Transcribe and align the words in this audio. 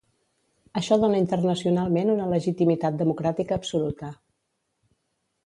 Això 0.79 0.95
dóna 1.03 1.19
internacionalment 1.23 2.09
una 2.15 2.31
legitimitat 2.31 2.99
democràtica 3.03 3.59
absoluta. 3.63 4.11